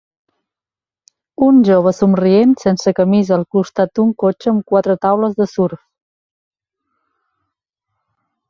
Un 1.47 1.59
jove 1.67 1.93
somrient 1.97 2.55
sense 2.63 2.93
camisa 3.01 3.35
al 3.37 3.45
costat 3.57 3.93
d'un 3.99 4.15
cotxe 4.25 4.51
amb 4.53 4.67
quatre 4.75 4.97
taules 5.07 5.39
de 5.43 5.51
surf. 5.55 5.85